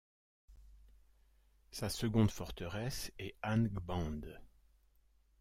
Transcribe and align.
Sa 1.69 1.87
seconde 1.87 2.31
forteresse 2.31 3.11
est 3.19 3.35
Angband. 3.43 4.21